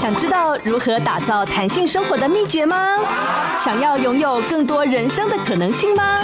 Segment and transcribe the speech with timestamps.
[0.00, 2.96] 想知道如何打造弹性生活的秘诀吗？
[3.60, 6.18] 想要拥有更多人生的可能性吗？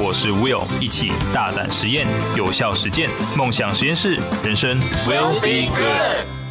[0.00, 6.45] 我是 Will，一起大胆实验，有效实践，梦想实验室，人生 Will be good。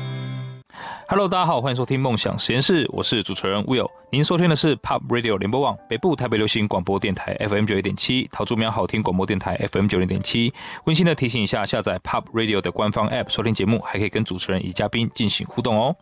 [1.08, 3.88] Hello，大家好，欢迎收听梦想实验室，我是主持人 Will。
[4.10, 10.52] 您收听的是 Pop Radio 联播网北部台北流行广播电台 FM 九一点七，桃竹苗好听广播电台 FM 九零点七。
[10.86, 15.96] 温馨的提醒一下，下载 Pop Radio 的官方 App 收听节目，还可以跟主持人以及嘉宾进行互动哦。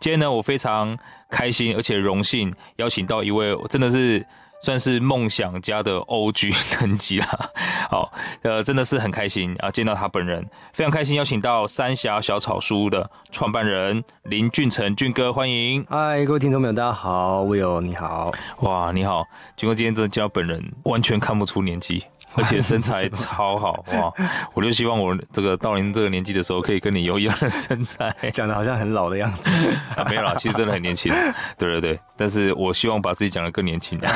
[0.00, 0.96] 今天呢，我非常
[1.28, 4.24] 开心而且荣幸邀请到一位，我真的是。
[4.60, 7.50] 算是梦想家的 OG 等级啦，
[7.90, 15.84] 好，呃，真的是很开心啊，见到他本人，非常开心，邀请到三峡小草书屋的创办人林俊成俊哥，欢迎。
[15.88, 19.24] 嗨，各位听众朋友，大家好，Will 你好，哇，你好，
[19.56, 22.04] 俊哥今天真的见到本人，完全看不出年纪。
[22.36, 24.12] 而且身材超好哇！
[24.54, 28.14] 我就希望我这个到您这个年纪的时候，可以跟你有一样的身材。
[28.32, 29.50] 讲的好像很老的样子
[29.96, 31.12] 啊，没有啦，其实真的很年轻。
[31.58, 33.98] 对对对，但是我希望把自己讲的更年轻。
[33.98, 34.06] 没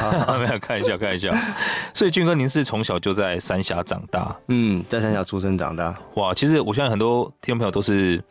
[0.52, 1.34] 有，开玩笑，开玩笑。
[1.94, 4.36] 所以俊哥，您是从小就在三峡长大？
[4.48, 5.94] 嗯，在三峡出生长大。
[6.14, 8.22] 哇，其实我相信很多听众朋友都是。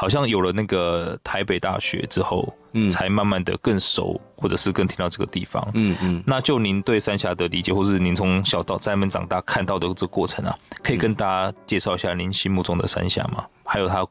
[0.00, 6.22] 好像有了那个台北大学之后，嗯，才慢慢的更熟，或者是更听到这个地方，嗯嗯。
[6.24, 13.44] 那就您对三峡的理解，或是您从小到在那边长大看到的这个过程啊，可以跟大家介绍一下您心目中的三峡吗？
[13.64, 14.06] 还有它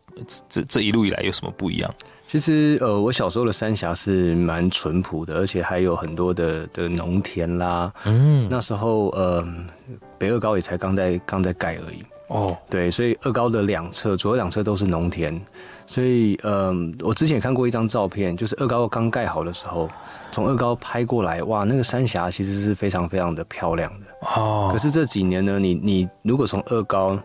[0.49, 1.89] 这这一路以来有什么不一样？
[2.27, 7.93] 其实呃，我小时候的三峡是蛮淳朴的，而且还有很多的的农田啦。
[8.03, 9.41] 嗯，那时候呃，
[10.17, 12.03] 北二高也才刚在刚在盖而已。
[12.27, 15.33] 哦，对，所以二高的两侧，左右两侧都是农田。
[15.87, 19.89] 所以，嗯，我之前也看过一张照片，就是二高刚盖好的时候，
[20.31, 24.05] 从二高拍过来，哇，那个三峡其实是非常非常的漂亮的。
[24.35, 24.69] 哦。
[24.69, 27.17] 可是这几年呢，你你如果从二高，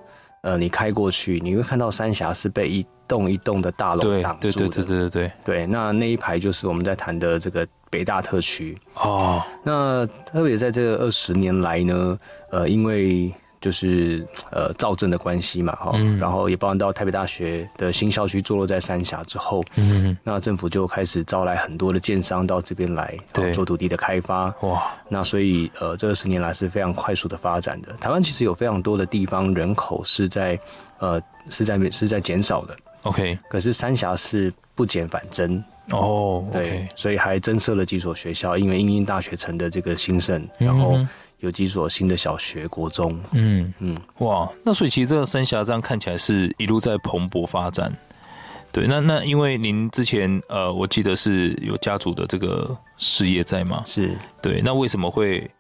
[0.43, 4.53] 呃，你开过去，你会看到三峡是被一栋一栋的大楼挡住的。
[4.53, 5.33] 对对对对对对。
[5.45, 8.79] 对，那那一排就是我们在谈的这个北大特区。
[8.95, 9.43] 哦。
[9.65, 12.19] 那特别在这个二十年来呢，
[12.51, 13.33] 呃，因为
[13.63, 23.17] 就是呃造镇的关系嘛，哈、嗯，然后也包含到台北大学的新校区坐落在三峡之后，嗯，那政府就开始招来很多的建商到这边来
[23.55, 27.93] 做土地的开发，哇，那所以呃这二十年来是非常快速的发展的。
[28.01, 30.59] 台湾其实有非常多的地方人口是在
[30.99, 35.63] 呃是在是在减少的，OK，可是三峡是不减反增。
[35.91, 40.99] 哦，对，所以还增设了几所学校，因为英英大学城的这个兴盛，然后。
[41.43, 47.93] 有几所新的小学、国中，嗯嗯，哇，那所以其实这个三峡这样看起来是一路在蓬勃发展，
[48.71, 53.83] 对，那那因为您之前呃，我记得是有家族的这个事业在吗？
[53.85, 55.51] 是，对，那为什么会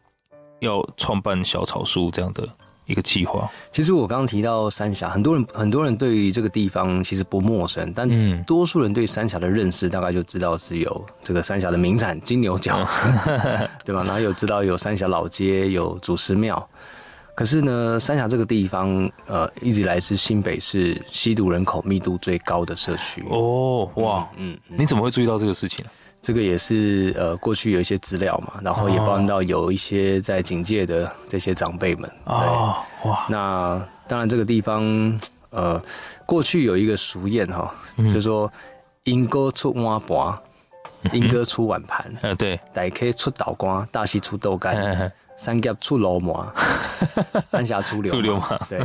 [0.60, 2.48] 要创办小草书这样的？
[2.92, 3.50] 一个计划。
[3.72, 12.76] 其实我刚刚提到三峡，很多人很多人对于这个地方其实不陌生，但多数人对三峡的认识大概就知道是有这个三峡的名产金牛角，
[13.84, 14.04] 对吧？
[14.04, 16.68] 然后有知道有三峡老街，有祖师庙。
[17.34, 23.24] 可是呢，三峡这个地方，呃，一直以来是新北市吸毒人口密度最高的社区。
[23.30, 25.82] 哦，哇，嗯，嗯，你怎么会注意到这个事情？
[26.22, 32.08] 这个也是呃，过去有一些资料嘛，然后也包含到有一些在警界的这些长辈们。
[32.26, 33.26] 哦，哇！
[33.28, 35.82] 那当然，这个地方呃，
[36.24, 38.50] 过去有一个俗谚哈，嗯、就是说
[39.04, 42.10] “莺歌出碗盘，莺歌出碗盘”。
[42.22, 42.60] 嗯，对。
[42.72, 45.12] 大 K 出倒瓜，大西出豆干。
[45.42, 46.54] 嗯三峡出流氓，
[47.50, 48.60] 三峡出流氓。
[48.68, 48.80] 对，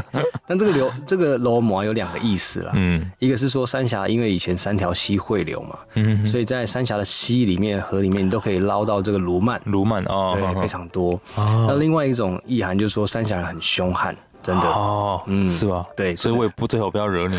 [0.48, 2.72] 但这个流这个流氓有两个意思啦。
[2.74, 9.60] 嗯，一个是说三峡因为以前三条溪汇流嘛，嗯，所以在三峡的溪里面、河里面，你都可以捞到这个鲈鳗。
[9.66, 11.20] 鲈鳗哦，对，非常多。
[11.36, 14.16] 那另外一种意涵就是说三峡人很凶悍。
[14.44, 15.86] 真的哦，嗯，是吧？
[15.94, 17.38] 对，所以我也不最好不要惹你。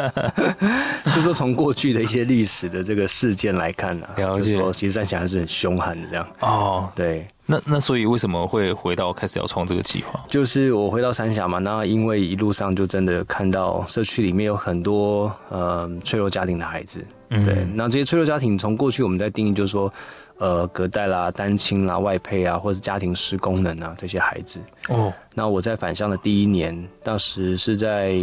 [1.14, 6.26] 就说从过去的一些历史的这个事件来看呢，了解，说其实三峡还是很凶悍的这样。
[6.40, 10.18] 哦，对，那那所以为什么会回到开始要创这个计划？
[10.28, 19.92] 就是我回到三峡嘛，那因为一路上就真的看到社区里面有很多呃脆弱家庭的孩子，嗯，对，那这些脆弱家庭从过去我们在定义就是说。
[20.40, 24.58] 呃，隔代啦、单亲啦、外配啊，或者是家庭失功能啊，这些孩子。
[24.88, 28.14] 哦，那我在返乡的第一年，当时是在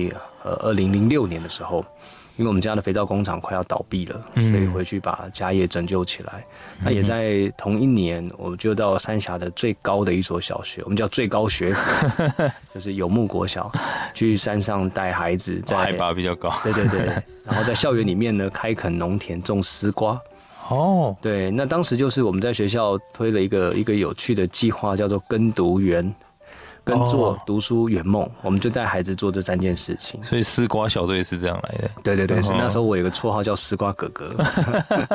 [0.44, 1.86] 呃二零零六年的时候，
[2.38, 6.44] 因为我们家的肥皂工厂快要倒闭了，嗯，所以回去把家业拯救起来。
[6.80, 12.24] 嗯、那也在同一年，我就到三峡的最高的一所小学，我们叫最高学府，
[12.74, 13.72] 就是有木国小，
[14.14, 16.54] 去山上带孩子在，在海拔比较高。
[16.64, 17.00] 对对对，
[17.44, 20.20] 然后在校园里面呢，开垦农田，种丝瓜。
[20.70, 26.14] 哦，对，那当时就是我们在学校推了一个一个有趣的计划，叫做“耕读园”。
[26.88, 30.24] 耕作、读书、圆梦，我们就带孩子做这三件事情。
[30.24, 31.92] 所以丝瓜小队是这样来的。
[32.02, 34.34] 对对对，是那时候我有个绰号叫丝瓜哥哥，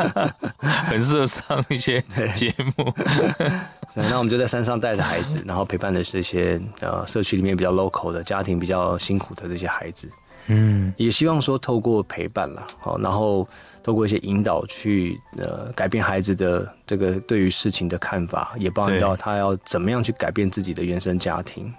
[0.61, 2.03] 很适合上一些
[2.35, 2.93] 节目。
[3.95, 10.11] 对，那我们就在山上带着孩子，然后陪伴的是这些呃社区里面比较 local 的家庭，比较辛苦的这些孩子。
[10.49, 13.47] 嗯，也希望说透过陪伴了，好，然后
[13.82, 21.73] 透过一些引导去呃改变孩子的这个对于事情的看法，也帮到他要怎么样去改变自己的原生家庭。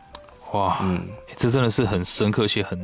[0.51, 1.01] 哇，嗯，
[1.37, 2.79] 这真的是很深刻且很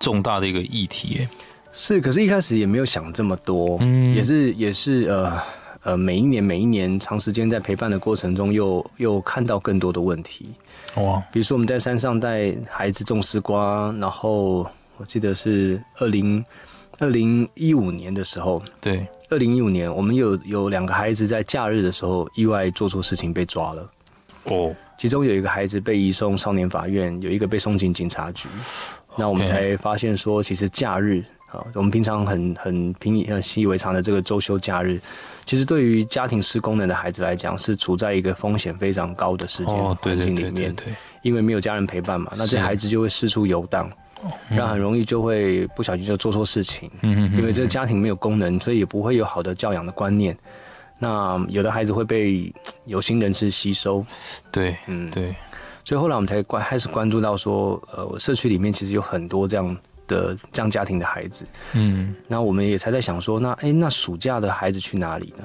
[0.00, 1.28] 重大的一个议题耶。
[1.72, 5.40] 是，可是一开始也没有想这么多，嗯，也是也是呃
[5.84, 10.50] 呃每一年每一年长时间在陪伴的过程中又，又又看到更多的问题。
[10.96, 14.68] 哇，比如说我们在山上带孩子种丝瓜，然后。
[14.98, 16.44] 我记得是二零
[17.02, 23.90] 二零一五年的时候，对，二零一五年我们有有两个孩子在假日的时候意外做错事情被抓了。
[24.44, 28.48] 哦，其中有一个孩子被移送少年法院，有一个被送进警察局。
[29.16, 35.00] 那我们才发现说，其实假日啊，我们平常很很平很习以为常的这个周休假日，
[35.44, 40.72] 其实对于家庭失功能的孩子来讲，是处在一个风险非常高的时间环境里面。
[40.76, 43.90] 对，因为没有家人陪伴嘛，那这孩子就会四处游荡。
[44.48, 50.36] 那很容易就会不小心就做错事情，因为这个家庭没有功能，所以也不会有好的教养的观念。
[50.98, 52.52] 那有的孩子会被
[52.84, 54.06] 有心人士吸收，
[54.52, 55.34] 对，嗯，对。
[55.84, 59.76] 所以后来我们才关开始关注到说，呃，社区里面其实有很多这样
[60.06, 65.44] 的这样家庭的孩子，嗯，那我们也才在想说，那哎，那暑假的孩子去哪里呢？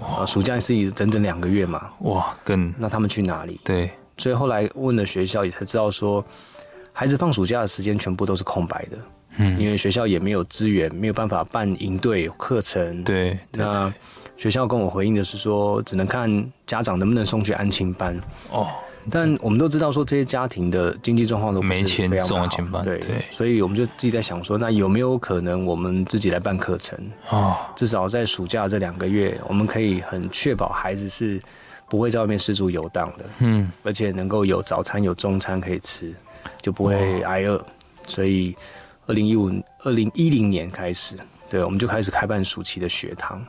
[0.00, 3.60] 哇，暑假是一整整两个月嘛，哇，更那他们去哪里？
[3.64, 6.24] 对，所以后来问了学校，也才知道说。
[6.92, 8.98] 孩子放暑假的时间全部都是空白的，
[9.38, 13.92] 嗯，因为学校也没有资源，没有办法办营队课程，对，那
[14.36, 18.68] 学校跟我回应的是说，只能看家长能不能送去安亲班，哦，
[19.10, 26.98] 但我们都知道说这些家庭的经济状况都没钱送安亲班，对，对，所以我们就自己在想说，那有没有可能我们自己来办课程？
[27.30, 31.40] 哦，至少在暑假这两个月，我们可以很确保孩子是
[31.88, 36.12] 不会在外面四处游荡的，嗯，而且能够有早餐有中餐可以吃。
[36.60, 37.64] 就不会挨饿，
[38.06, 38.56] 所以
[39.06, 39.50] 二零一五、
[39.80, 41.16] 二零一零年开始，
[41.50, 43.44] 对，我们就开始开办暑期的学堂。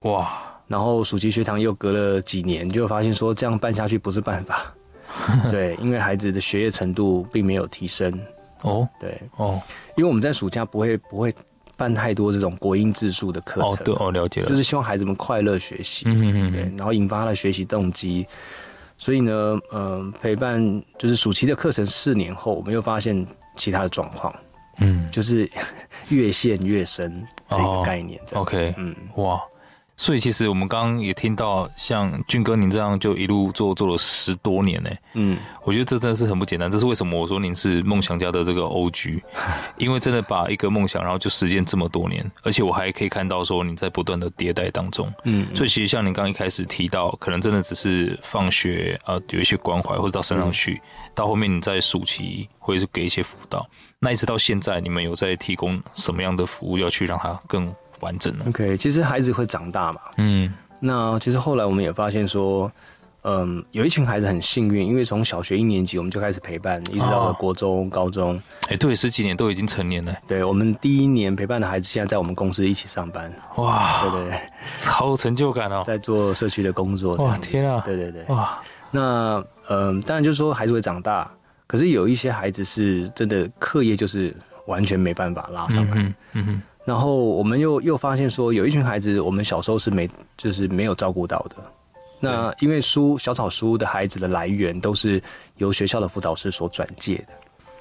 [0.00, 0.40] 哇！
[0.66, 4.74] 然后暑期学堂又隔了几年，就发现说这样办下去不是办法。
[5.50, 8.18] 对，因为孩子的学业程度并没有提升。
[8.62, 9.60] 哦，对，哦，
[9.96, 11.32] 因为我们在暑假不会不会
[11.76, 13.70] 办太多这种国音字数的课程。
[13.70, 16.04] 哦，对，哦，了解了，就是希望孩子们快乐学习。
[16.06, 18.26] 嗯嗯嗯，对，然后引发他的学习动机。
[18.96, 19.82] 所以呢，嗯、
[20.12, 23.26] 呃，陪伴就是暑期的课程四年后，我们又发现
[23.56, 24.34] 其他的状况，
[24.78, 25.50] 嗯，就是
[26.10, 28.20] 越陷越深的一个概念。
[28.32, 29.40] 哦、OK，嗯，哇。
[29.96, 34.90] 所以其实我们刚刚也听到，像俊哥您这样就一路做做了十多年呢。
[35.14, 36.70] 嗯，我觉得这真的是很不简单。
[36.70, 39.22] 这是为什么我说您是梦想家的这个 OG，
[39.78, 45.12] 因为真的把一个梦想，然后就实践这么多年，而且我还可以看到说你在不断的迭代当中。
[45.24, 50.82] 嗯，所以其实像您刚刚一开始提到，可能真的只是放学啊，有一些关怀或者到山上去，
[51.14, 53.64] 到后面你在暑期或者是给一些辅导，
[54.00, 60.00] 那一直到现在，你们有在提供什么样的服务要去让它更完整的 OK，其实孩子会长大嘛。
[60.18, 62.70] 嗯，那其实后来我们也发现说，
[63.22, 68.36] 嗯，有一群孩子很幸运，因为从小学一年级我们就开始陪伴，一直到了国中、哦、高中。
[68.64, 70.14] 哎、欸，对，十几年都已经成年了。
[70.26, 73.32] 对，我们第一年陪伴的孩子，现在在我们公司一起上班。
[73.56, 74.40] 哇，对对对，
[74.76, 77.16] 超有成就感哦，在做社区的工作。
[77.16, 77.82] 哇，天啊！
[77.84, 81.30] 对对对，哇，那嗯，当然就是说孩子会长大，
[81.66, 86.14] 可是有一些孩子是真的课业就是完全没办法拉上来。
[86.32, 91.56] 嗯哼然后我们又又发现说，有一群孩子，我们小时候是没就是没有照顾到的。
[92.20, 95.22] 那因为书小草书的孩子的来源都是
[95.56, 97.26] 由学校的辅导师所转介的。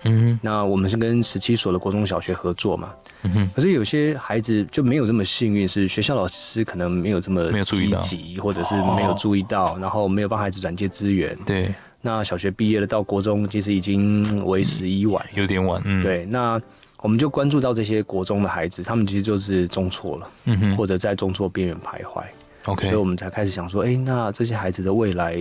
[0.04, 0.40] 嗯哼。
[0.42, 2.94] 那我们是跟十七所的国中小学合作嘛。
[3.24, 3.50] 嗯哼。
[3.54, 11.38] 可是有些孩子就没有这么幸运，是学校老师可能没有这么积极，或者是没有注意到，然后没有帮孩子转介资源。
[11.46, 11.74] 对。
[12.02, 15.82] 那小学毕业了，到国中其实已经为时已晚，有点晚。
[15.84, 16.02] 嗯。
[16.02, 16.62] 对，那。
[17.04, 22.24] 我们就关注到这些国中的孩子，他们其实就是中辍了，嗯哼，或者在中辍边缘徘徊
[22.64, 25.38] ，OK，所以我们才开始想说，哎、欸，那这些孩子的未来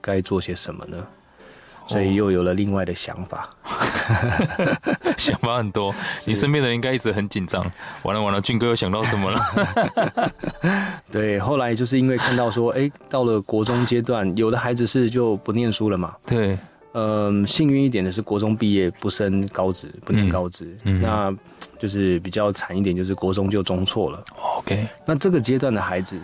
[0.00, 1.06] 该做些什么呢？
[1.86, 3.48] 所以又有了另外的想法，
[5.16, 5.94] 想法很多。
[6.26, 7.64] 你身边的人应该一直很紧张，
[8.02, 10.32] 完了完了，俊哥又想到什么了？
[11.12, 16.58] 对，后来就是因为看到说，哎、欸，到了国中阶段，有的孩子是就不念书了嘛，对。
[16.94, 21.36] 嗯，幸运一点的是国中毕业不升高职，不念高职，嗯，那
[21.78, 24.24] 就是比较惨一点，就是国中就中错了。
[24.58, 26.16] OK，那这个阶段的孩子，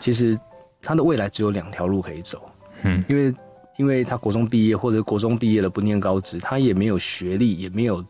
[0.00, 0.38] 其实
[0.80, 2.50] 他的未来只有两条路可以走。
[2.82, 3.34] 嗯，因为
[3.76, 8.02] 因为他国中毕业或者国中毕业了不念高职，他也没有学历，也没有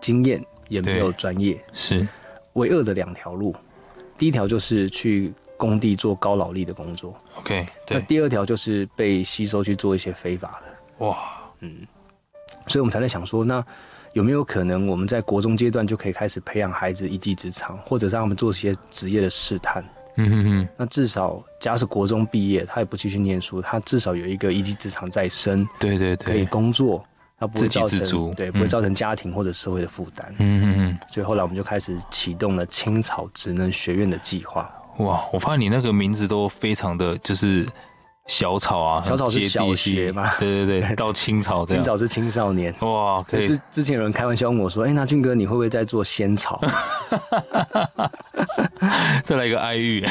[0.00, 2.08] 经验，也没有专业，是
[2.54, 3.54] 唯二的两条路。
[4.16, 7.98] 第一条就是去工地做高劳力的工作，OK，对。
[7.98, 11.16] 那第二条就是被吸收去做一些非法的，哇，
[11.60, 11.86] 嗯，
[12.66, 13.64] 所以我们才在想说，那
[14.12, 19.84] 有没有可能我们在国中阶段就可以开始培养孩子一技之长，或者让他们做一些职业的试探？
[20.16, 27.04] 嗯哼哼，那至少，假使国中毕业，他也不继续念书，他至少有一个一技之长在身，对对对，可以工作，
[27.38, 30.34] 他不会造成自给自足，对，不会造成家庭或者社会的负担。
[30.38, 34.68] 嗯哼哼，所以后来我们就开始启动了青草职能学院的计划。
[34.98, 37.68] 哇，我发现你那个名字都非常的就是。
[38.30, 40.30] 小草啊，小草是小学嘛？
[40.38, 41.82] 对对对， 到青草这样。
[41.82, 42.72] 青草是青少年。
[42.80, 43.24] 哇。
[43.28, 46.60] 之之前有人开玩笑问我说：“哎、欸，那俊哥你会不会在做仙草？”
[49.24, 50.06] 再来一个爱玉。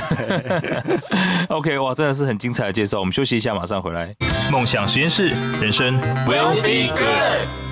[1.47, 2.99] OK，哇，真的是很精彩的介绍。
[2.99, 4.13] 我们休息一下，马上回来。
[4.51, 5.29] 梦想实验室，
[5.61, 7.68] 人生 will be good。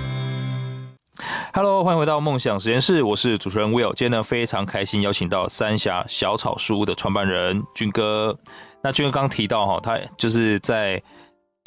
[1.60, 3.92] Hello，欢迎回到梦想实验室，我是主持人 Will。
[3.92, 8.38] 今天呢，非常开心邀请到三峡小草书屋的创办人俊哥。
[8.80, 11.02] 那俊哥刚提到哈，他就是在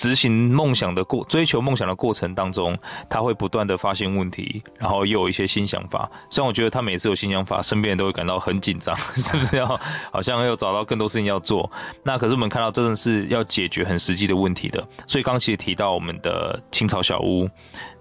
[0.02, 2.76] 执行梦想的过追求梦想的过程当中，
[3.08, 6.10] 他会不断的发现问题，然后又有一些新想法。
[6.32, 9.80] 虽然我觉得他每次有新想法，身边人都会感到很紧张， 是不是要
[10.12, 11.72] 好像要找到更多事情要做？
[12.02, 14.84] 那可是我们看到真的是要解决很实际的问题的。
[15.06, 17.48] 所以刚其实提到我们的青草小屋，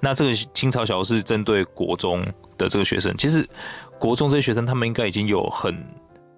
[0.00, 2.25] 那这个青草小屋是针对国中
[2.57, 3.14] 的这个学生。
[3.19, 3.47] 其实
[3.99, 5.76] 国中这些学生，他们应该已经有很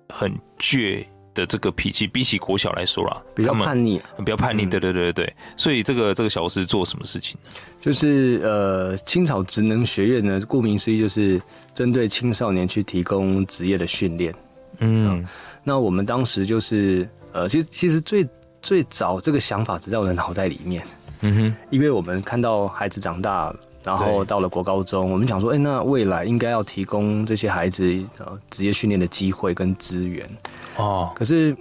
[0.08, 1.06] 很倔。
[1.34, 4.66] 的这个脾气，比起国小来说啦，比较叛逆，比较叛逆。
[4.66, 7.36] 对对对对，所以这个这个小屋是做什么事情？
[7.80, 11.40] 就是呃，青草职能学院呢，顾名思义就是
[11.74, 14.34] 针对青少年去提供职业的训练。
[14.78, 15.26] 嗯，
[15.64, 18.28] 那我们当时就是呃，其实其实最
[18.60, 20.84] 最早这个想法只在我的脑袋里面。
[21.20, 23.54] 嗯哼，因为我们看到孩子长大。
[23.84, 27.84] 然后到了国高中，我们想说，哎，那未来应该要提供这些孩子
[28.18, 30.28] 呃职业训练的机会跟资源
[30.76, 31.10] 哦。
[31.14, 31.52] 可是，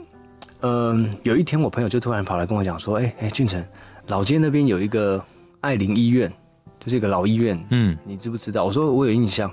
[0.62, 3.64] 嗯、呃，有一天我朋友就突然跑来跟我讲说，哎哎，俊成，
[4.08, 5.24] 老街那边有一个
[5.62, 6.32] 爱林医院，
[6.80, 8.66] 就是一个老医院，嗯，你知不知道？
[8.66, 9.52] 我说我有印象。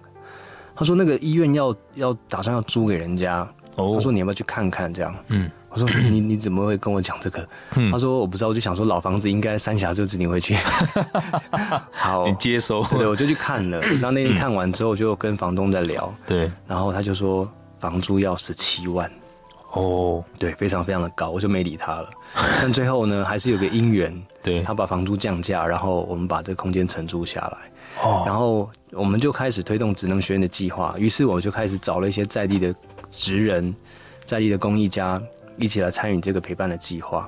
[0.76, 3.40] 他说那个医院要要打算要租给人家，
[3.74, 5.12] 哦，他说你要不要去看看这样？
[5.28, 5.50] 嗯。
[5.70, 7.46] 我说 你你怎么会跟我讲这个？
[7.76, 10.56] 嗯、他说我不知道，我就想说老房子应该三峡就指定会去。
[11.92, 12.82] 好，你接收。
[12.84, 13.78] 对，我就去看了。
[14.00, 16.12] 然后那天看完之后，就跟房东在聊。
[16.26, 16.50] 对。
[16.66, 19.10] 然后他就说房租要十七万。
[19.72, 20.24] 哦。
[20.38, 22.10] 对，非常非常的高，我就没理他了。
[22.62, 24.22] 但最后呢，还是有个因缘。
[24.42, 24.62] 对。
[24.62, 27.58] 他把房租降价，然后我们把这个空间承租下来。
[28.02, 28.22] 哦。
[28.24, 30.94] 然后我们就开始推动职能学院的计划。
[30.98, 32.74] 于是我们就开始找了一些在地的
[33.10, 33.74] 职人，
[34.24, 35.20] 在地的工艺家。
[35.58, 37.26] 一起来参与这个陪伴的计划，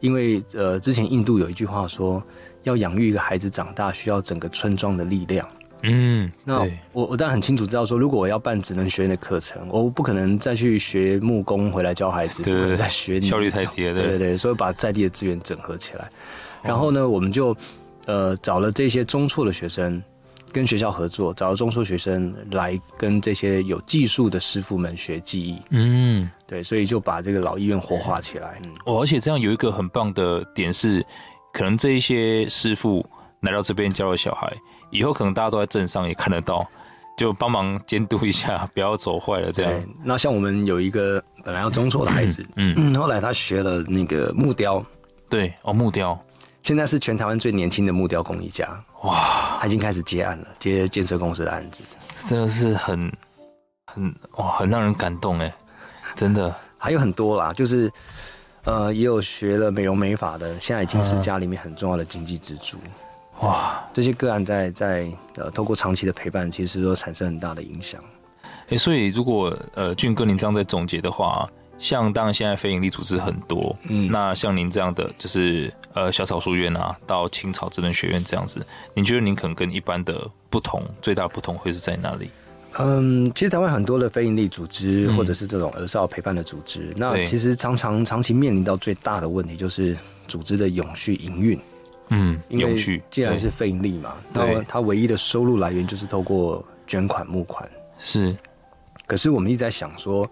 [0.00, 2.22] 因为呃，之前印度有一句话说，
[2.62, 5.48] 要养育一个孩子长大，需要整个村庄的力量。
[5.82, 6.60] 嗯，那
[6.92, 13.94] 我我当然很清楚知道说，如果我要办职能学院的课程，我不可能再去学木工回来教孩子，对对对，再学效率太低了。
[13.94, 16.10] 对对对，所以把在地的资源整合起来，
[16.62, 17.56] 然后呢，我们就
[18.04, 20.02] 呃找了这些中辍的学生。
[20.52, 25.56] 跟学校合作，找了中辍学生来跟这些有技术的师傅们学技艺。
[25.70, 28.60] 嗯，对，所以就把这个老医院活化起来。
[28.64, 31.06] 嗯，哦，而且这样有一个很棒的点是，
[31.52, 33.06] 可能这一些师傅
[33.42, 34.52] 来到这边教了小孩，
[34.90, 36.66] 以后可能大家都在镇上也看得到，
[37.16, 39.72] 就帮忙监督一下， 不要走坏了这样。
[40.02, 44.84] 那像我们有一个本来要中辍的孩子，嗯，嗯，后来他学了那个木雕，
[45.28, 46.18] 对，哦，木雕。
[46.62, 48.68] 现在是全台湾最年轻的木雕工艺家，
[49.04, 49.56] 哇！
[49.60, 51.82] 他已经开始接案了，接建设公司的案子，
[52.26, 53.10] 真的是很
[53.86, 55.54] 很哇，很让人感动哎，
[56.14, 56.54] 真的。
[56.78, 57.90] 还有很多啦，就是
[58.64, 62.78] 呃，也有学了美容美发的，现在已经是家里面很重要的经济支柱。
[63.40, 63.82] 哇！
[63.92, 68.02] 这些个案在在呃，透过长期的陪伴，其实都产生很大的影响。
[68.68, 71.48] 哎，所以如果呃，俊哥您这样在总结的话。
[71.82, 78.62] 像当然现在非营利组织很多，嗯，那像您这样的就是呃小草书院啊，到青草智能学院这样子，
[78.92, 82.30] 您觉得您可能跟一般的不同，最大的不同会是在哪里？
[82.78, 89.96] 嗯，其实台湾很多的非营利组织、嗯、或者是这种儿少陪伴的组织，那其实常常长期面临到最大的问题就是
[90.28, 91.58] 组织的永续营运。
[92.08, 97.68] 嗯，永续既然是非营利嘛，那它唯一的收入来源就是透过捐款募款。
[97.98, 98.36] 是，
[99.06, 100.28] 可是我们一直在想说。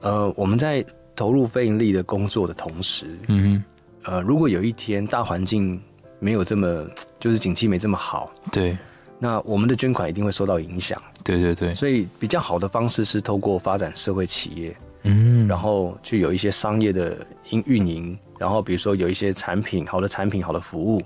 [0.00, 0.84] 呃，我们在
[1.16, 3.60] 投入非营利的工作的同时，嗯，
[4.04, 5.82] 呃，如果有一天大环境
[6.20, 6.86] 没有这么，
[7.18, 8.78] 就是景气没这么好，对，
[9.18, 11.00] 那我们的捐款一定会受到影响。
[11.24, 21.02] 对对对，所以比较好的方式是透过发展社会企业，嗯，然后去有一些商业的运运营，然后比如说有一些产品，好的产品，好的服务，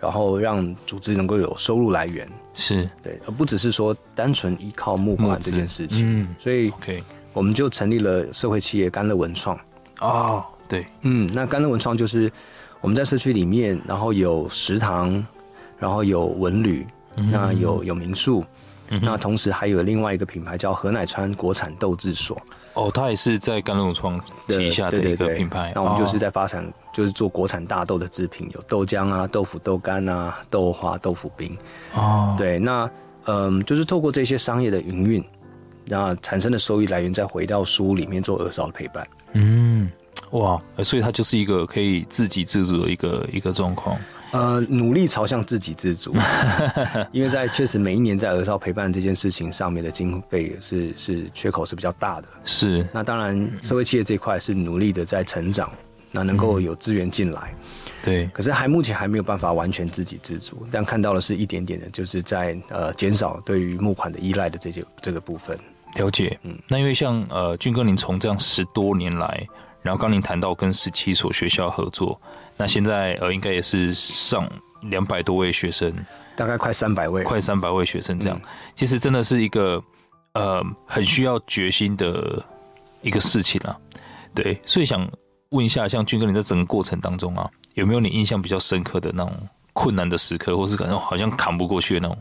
[0.00, 2.88] 然后让组织能够有收入来源，是。
[3.02, 6.22] 对，而不只是说单纯依靠募款这件事情。
[6.22, 6.72] 嗯，所以
[7.34, 9.58] 我们就成立了社会企业甘乐文创。
[10.00, 12.32] 哦，对，嗯，那甘乐文创就是
[12.80, 15.24] 我们在社区里面，然后有食堂，
[15.78, 16.92] 然后有文旅，嗯、
[17.30, 18.44] 那有有民宿。
[18.90, 22.40] 嗯、那同时还有另外一个品牌叫何乃川国产豆制所。
[22.72, 25.72] 哦，它也是在甘乐文创旗下的一个品牌。
[25.74, 31.54] 那我们就是在发展，就是做国产大豆的制品，有豆浆啊、豆腐、豆干啊、豆花、豆腐冰。
[31.92, 32.90] 哦，对，那
[33.26, 35.22] 嗯，就是透过这些商业的营运，
[35.84, 39.06] 那产生的收益来源再回到书里面做儿少的陪伴。
[39.34, 39.90] 嗯，
[40.30, 43.94] 哇，所以它就是一个可以自给自足的一个一个状况。
[44.30, 46.14] 呃，努力朝向自给自足，
[47.12, 52.28] 因为在确实每一年在儿少陪伴这件事情上面的经费是是缺口是比较大的。
[52.44, 55.72] 是，那当然社会企业这一块是努力的在成长，
[56.10, 57.54] 那能够有资源进来。
[58.04, 65.58] 对，可是还目前还没有办法完全自给自足，但看到的是一点点的，就是在呃减少对于募款的依赖的这些这个部分。
[65.96, 69.46] 了解，嗯，那因为像呃俊哥，您从这样十多年来，
[69.82, 72.20] 然后刚您谈到跟十七所学校合作。
[72.56, 74.48] 那现在呃，应该也是上
[74.82, 75.92] 两百多位学生，
[76.36, 78.36] 大概快三百位，快三百位学生这样。
[78.42, 79.82] 嗯、其实真的是一个
[80.32, 82.44] 呃很需要决心的
[83.00, 83.76] 一个事情啊。
[84.34, 85.08] 对，所以想
[85.50, 89.32] 问一下，像俊哥，你在整个过程当中啊，有没有你印象比较深刻的那种
[89.72, 92.18] 困难的时刻，或是可能好像扛不过去的那种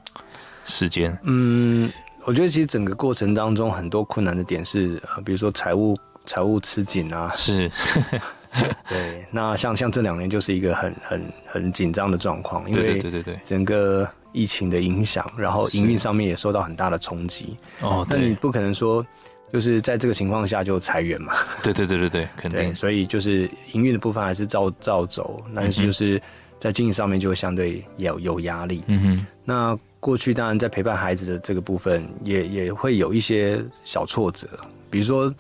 [0.66, 1.18] 时间？
[1.24, 1.92] 嗯，
[2.26, 7.72] 我觉得其实整个过程当中很多困难的点是，比如说财务财务吃紧啊，是。
[8.88, 17.56] 对，那像像这两年就是一个很很很紧张的状况，因为对对对整个疫情的影响，然后营运上面也受到很大的冲击。
[17.82, 19.06] 哦，但你不可能说
[19.54, 21.34] 就是在这个情况下就裁员嘛？
[21.62, 22.74] 对对对对对，肯定。
[22.74, 26.20] 所以就是营运的部分还是照照走，但是就是
[26.58, 28.82] 在经营上面就会相对有有压力。
[28.88, 29.26] 嗯哼。
[29.44, 34.48] 那过去当然在陪伴孩子的这个部分也也会有一些小挫折，
[34.90, 35.32] 比如说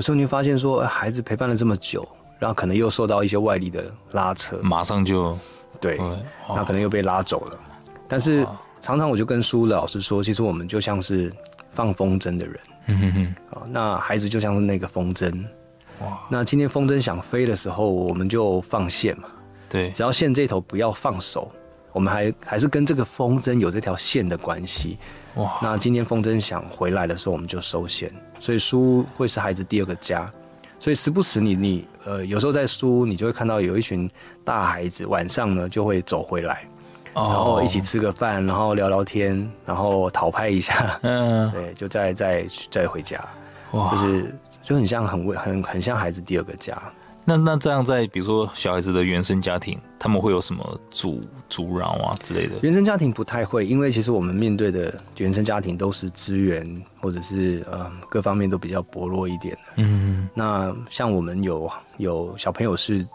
[0.00, 2.08] 有时候你会发现说孩子陪伴了这么久。
[2.38, 5.38] 然后可能又受到一些外力的拉扯，马上就
[5.78, 6.00] 对，
[6.48, 7.58] 那可能又被拉走了。
[8.08, 8.46] 但是
[8.80, 11.30] 常常我就跟书的老师说，其实我们就像是
[11.70, 15.30] 放风筝的人，嗯哼哼，那孩子就像是那个风筝，
[16.00, 19.28] 哇，那今天风筝想飞的时候，我们就放线嘛，
[19.68, 21.52] 对，只要线这头不要放手，
[21.92, 24.96] 我们还还是跟这个风筝有这条线的关系，
[25.34, 30.28] 哇，那今天风筝想回来的时候，我们就收线，所以书屋会是孩子第二个家。
[30.80, 34.10] 所以时不时你你呃有时候在书，你就会看到有一群
[34.42, 36.66] 大孩子晚上呢就会走回来，
[37.14, 43.22] 然后一起吃个饭，然后聊聊天，然后讨拍一下，嗯，对，就再再再回家，
[43.72, 46.76] 哇，就是就很像很很很像孩子第二个家。
[47.30, 52.56] 那那这样，在比如说小孩子的原生家庭，他们会有什么阻阻挠啊之类的？
[52.62, 59.72] 原生家庭不太会，因为其实我们面对的原生家庭都是资源或者是呃各方面都比较薄弱一点的。
[59.76, 63.06] 嗯，那像我们有有小朋友是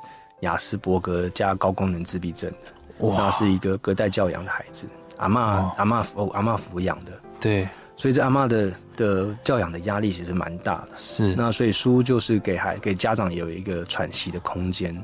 [0.41, 5.39] 雅斯伯格加高功能自闭症的，那是一个隔代教养的孩子，阿嬷
[5.75, 7.67] 阿嬷哦阿嬷抚养的，对。
[7.97, 11.33] 所以这阿嬷的的教养的压力其实蛮大的，是。
[11.35, 14.95] 那所以书就是给孩给家长有一个喘息的空间。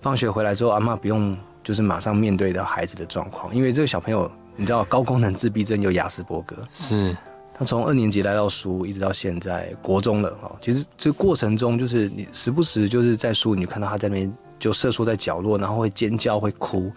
[0.00, 7.16] 放学回来之后，阿嬷不用就是马上面对到孩子的状况，因为这个小朋友你知道高功能自闭症有雅斯伯格，是。
[7.52, 10.50] 他从二年级来到书，一直到现在国中了哈。
[10.60, 16.92] 其实这过程中，就是你时不时就是在书，你看到他在那边就瑟缩在角落，然后会尖叫会哭。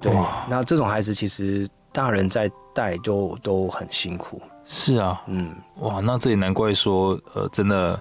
[0.00, 0.12] 对，
[0.48, 1.68] 那这种孩子其实。
[1.94, 8.00] 大人在带都都很辛苦，是啊，嗯，哇，那这也难怪说，呃，真的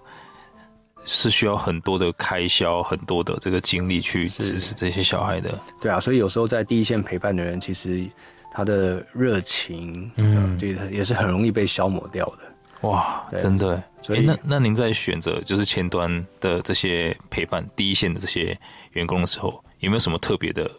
[1.06, 5.58] 是需要很多的开销，很多的这个精力去支持这些小孩的。
[5.80, 8.06] 对啊，所以有时候在第一线陪伴的人，其实
[8.52, 12.40] 他的热情，嗯，对，也是很容易被消磨掉的。
[12.88, 13.82] 哇，真的。
[14.02, 18.58] 所以，欸、那那您在选择就是前端的这些陪伴第一线的这些
[18.92, 20.70] 员工的时候，有没有什么特别的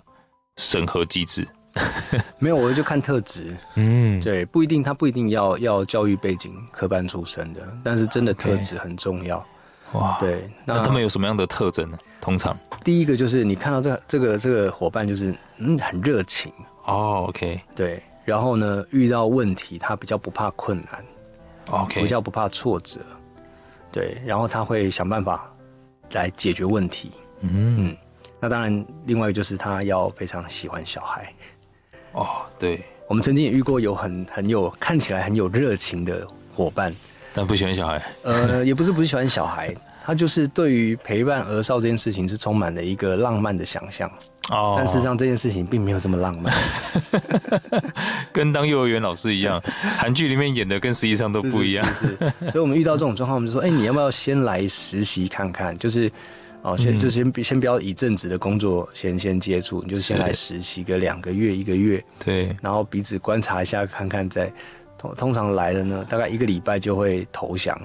[0.59, 1.49] 审核机制？
[2.39, 3.57] 没有，我就看特质。
[3.75, 9.45] 嗯，对，不一定，他不一定要要教育背景科班出身的，但是真的特质很重要。
[9.93, 11.99] 哇，对，那，那他们有什么样的特征呢？
[12.21, 16.53] 通常第一个就是你看到这个这个这个伙伴就是嗯很热情
[16.85, 21.05] 哦，OK，对，然后呢遇到问题他比较不怕困难
[21.71, 23.01] ，OK，比较不怕挫折，
[23.93, 25.49] 对，然后他会想办法
[26.13, 27.13] 来解决问题。
[27.41, 27.97] 嗯嗯，
[28.41, 31.33] 那当然另外一个就是他要非常喜欢小孩。
[32.15, 36.95] 哦，对，我们曾经也遇过有很很有看起来很有热情的伙伴，
[37.35, 38.03] 但不喜欢小孩。
[38.23, 44.11] 呃，也不是不喜欢小孩，他就是对于陪伴儿少这件事情是充满了一个浪漫的想象。
[44.51, 46.55] 哦，但事实上这件事情并没有这么浪漫，
[48.31, 49.61] 跟当幼儿园老师一样，
[49.97, 51.85] 韩剧里面演的跟实际上都不一样。
[51.87, 55.75] 是，是，是，是，所以我们遇到这种状况，我们就说，哎、欸，你要不要先来实习看看？
[55.79, 56.13] 就是，
[56.65, 64.53] 哦，先就先先不要以正职的工作先先接触，你就先来实习个两个月一个月，对，然后彼此观察一下，看看在。
[64.97, 67.79] 通通常来了呢，大概一个礼拜就会投降。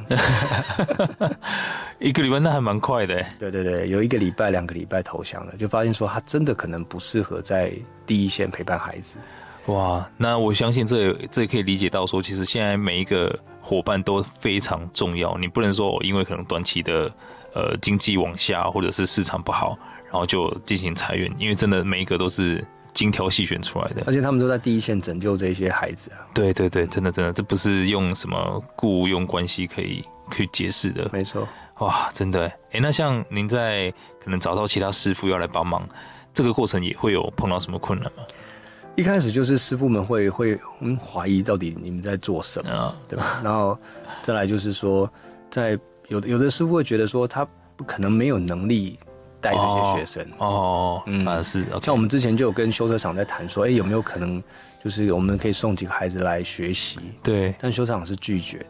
[1.99, 3.21] 一个礼拜那还蛮快的。
[3.37, 7.73] 对对对，有一个礼拜、两个礼拜投降了，就发现说他真的可能不适合在
[8.05, 9.19] 第一线陪伴孩子。
[9.65, 15.37] 哇，那我相信这这也可以理解到说，其实现在每一个伙伴都非常重要。
[15.37, 17.11] 你不能说因为可能短期的
[17.53, 22.65] 呃经济往下，或者是市场不好，然后就进行裁员，因为真的每一个都是。
[22.91, 26.25] 精挑细选出来的，而且他们都在第一线拯救这些孩子啊！
[26.33, 31.07] 对对对，真的真的，这不是用什么雇佣关系可以去解释的。
[31.13, 35.87] 没错，哇，真的哎、欸，那像您在可能找到其他师傅要来帮忙，
[36.33, 38.23] 这个过程也会有碰到什么困难吗？
[38.95, 43.39] 一开始就是师傅们会会嗯怀疑到底你们在做什么，哦、对吧？
[43.43, 43.77] 然后
[44.23, 45.09] 再来就是说，
[45.51, 45.79] 在
[46.09, 48.99] 有的有的师傅会觉得说他不可能没有能力。
[49.41, 54.43] 带这些学生哦，嗯，啊是，像我们之前就有跟修车厂在谈说，哎，有没有可能
[54.83, 56.99] 就是我们可以送几个孩子来学习？
[57.23, 58.65] 对，但修车厂是拒绝的，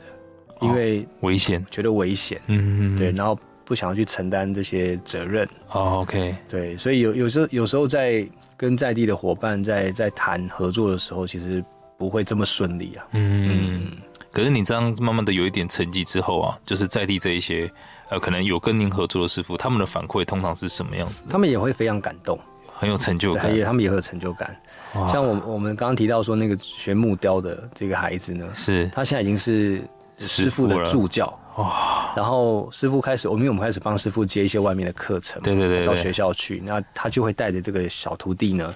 [0.61, 5.43] 因为危险，觉得危险，嗯嗯，对，然后不想要去承担这些责任。
[5.71, 11.65] 哦，OK，对，所以有有时候有时候在跟在地的伙伴在在谈合作的时候，其实
[11.97, 13.07] 不会这么顺利啊。
[13.13, 13.87] 嗯，
[14.31, 17.71] 可是你这样慢慢的有一点成绩之后啊，就是在地这一些。
[18.11, 21.21] 呃，可能有跟您合作的师傅，他们的反馈通常是什么样子？
[21.29, 22.39] 他们也会非常感动，
[22.73, 23.55] 很有成就感。
[23.55, 24.59] 也，他们也会有成就感。
[25.07, 29.87] 像我我们刚刚提到说那个学木雕的这个孩子呢，是他现在已经是
[30.17, 31.27] 师傅的助教。
[31.57, 32.11] 哇！
[32.15, 38.73] 然后师傅开始，我们我们开始帮师傅接一些外面的课程，对对对，到学校去，那他就会带着这个小徒弟呢，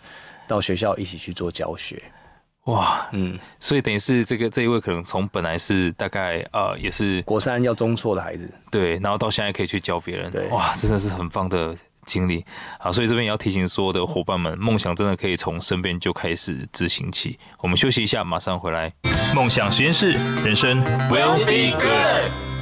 [0.48, 2.00] 到学校一起去做教学。
[2.66, 12.46] 哇，嗯，所以等于是这个这一位可能从本来是大概呃也是国三要中辍的孩子，对，然后到现在可以去教别人，对，哇，真的是很棒的经历。
[12.80, 17.38] 好，所以这边也要提醒所有的伙伴们，梦想真的可以从身边就开始执行起。
[17.60, 18.94] 我们休息一下，马上回来。
[19.36, 20.12] 梦想实验室，
[20.46, 22.53] 人生 will be good。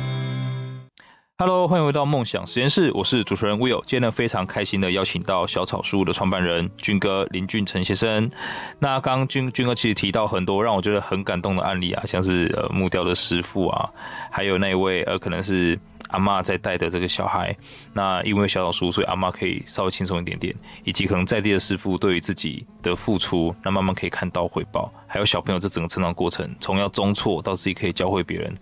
[1.41, 3.79] Hello，欢迎回到梦想实验室，我是主持人 Will。
[3.79, 8.29] 今天呢，非常开心的邀请到小草书的创办人俊哥林俊成先生。
[8.77, 13.89] 那刚刚俊俊哥其实提到很多让我觉得很感动的案例啊，像是呃木雕的师傅啊，
[14.29, 17.57] 还有那位呃可能是阿嬷在带的这个小孩。
[17.91, 24.93] 那因为小草书，所以阿嬷可以稍微轻松一点点，以及可能在地的师傅对于自己的付出，那慢慢可以看到回报。
[25.07, 28.55] 还有小朋友这整个成长过程，从要中错到自己可以教会别人。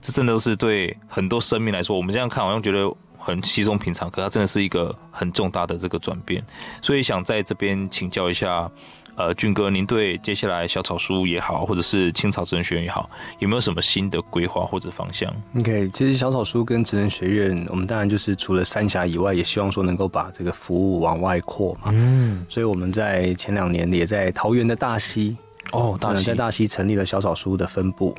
[0.00, 6.44] 这真的都是对很多生命来说，我们这样看好像觉得很稀松平常，可它真的是一个很重大的这个转变。
[6.80, 8.70] 所以想在这边请教一下，
[9.16, 15.28] 呃，俊哥，您对接下来小草书也好，或者是青草职能学院也好，有没有什么新的规划或者方向
[15.58, 21.90] ？OK，其实小草书跟职能学院，我们当然就是除了三峡以外，也希望说能够把这个服务往外扩嘛。
[21.92, 25.36] 嗯，所以我们在前两年也在桃园的大溪
[25.72, 28.14] 哦，在大溪成立了小草书的分部。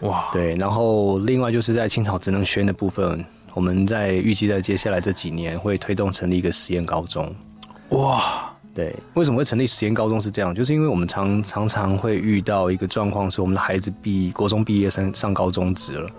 [0.00, 7.34] 哇，对，然后另外就是在青草职能学院的部分，我们在预计在接下来这几年会推动成立一个实验高中。
[7.90, 10.54] 哇，对，为什么会成立实验高中是这样？
[10.54, 16.10] 就是因为我们常常常会遇到一个状况，是我们的孩子毕国中毕业生上高中职了。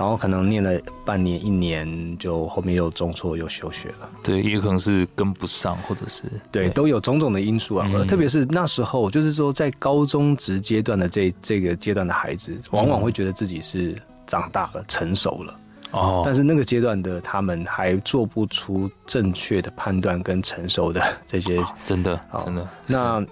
[0.00, 4.08] 然后可能念了半年一年，就后面又中辍又休学了。
[4.22, 7.86] 对，也可能是跟不上，或者是对，对都有种种的因素啊。
[7.92, 13.94] 嗯、特别是那时候，就是说在高中职阶段的这这个阶段的孩子，往往会觉得自己是
[14.26, 15.56] 长大了、成熟了。
[15.90, 16.22] 哦。
[16.24, 22.66] 但是那个阶段的他们还做不出正确的判断跟成熟的这些，哦、真的，真的。
[22.86, 23.22] 那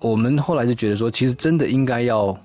[0.00, 2.38] 我们后来就觉得说，其实真的应该要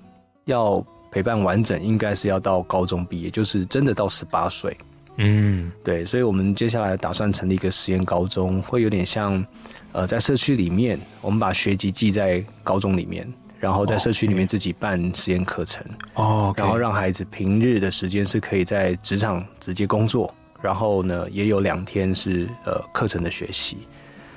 [0.46, 0.82] 要。
[1.14, 4.76] 陪伴完整应该是要到高中毕业，就是真的到十八岁。
[5.18, 9.46] 嗯，对，所以我们接下来打算成立一个实验高中，会有点像，
[9.92, 15.86] 呃，在社区里面，我们把学籍记在高中里面，然后在社区里面自己办实验课程。
[16.14, 16.62] 哦，okay.
[16.62, 23.78] 然后让孩子平日的时间是可以在职场直接工作，然后呢，也有两天是呃课程的学习。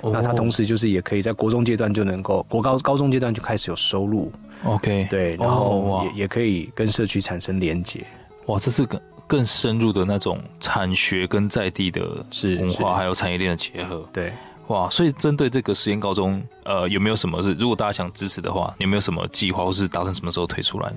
[0.02, 0.12] Oh.
[0.12, 4.30] 那他同时就是也可以在国中阶段就能够，国高高中阶段就开始有收入。
[4.64, 8.04] OK，对，然后也也可以跟社区产生连接。
[8.46, 12.24] 哇，这是更更深入的那种产学跟在地的
[12.58, 14.08] 文化还有产业链的结合。
[14.12, 14.32] 对，
[14.68, 20.92] 哇，所以针对这个实验高中，呃，有没有什么是如果大家想支持的话，有没有什么计划，或是打算什么时候推出来？